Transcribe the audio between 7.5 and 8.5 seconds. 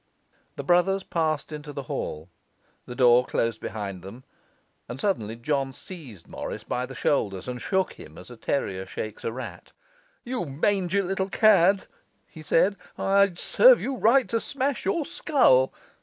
shook him as a